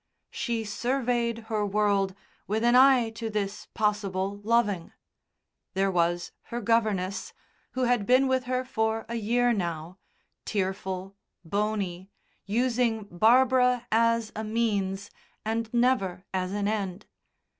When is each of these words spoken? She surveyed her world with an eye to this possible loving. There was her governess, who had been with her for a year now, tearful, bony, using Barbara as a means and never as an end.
She 0.31 0.63
surveyed 0.65 1.37
her 1.49 1.63
world 1.63 2.15
with 2.47 2.63
an 2.63 2.75
eye 2.75 3.11
to 3.11 3.29
this 3.29 3.67
possible 3.75 4.41
loving. 4.43 4.93
There 5.75 5.91
was 5.91 6.31
her 6.45 6.59
governess, 6.59 7.33
who 7.73 7.83
had 7.83 8.07
been 8.07 8.27
with 8.27 8.45
her 8.45 8.65
for 8.65 9.05
a 9.07 9.13
year 9.13 9.53
now, 9.53 9.99
tearful, 10.43 11.15
bony, 11.45 12.09
using 12.47 13.03
Barbara 13.11 13.85
as 13.91 14.31
a 14.35 14.43
means 14.43 15.11
and 15.45 15.71
never 15.71 16.25
as 16.33 16.51
an 16.51 16.67
end. 16.67 17.05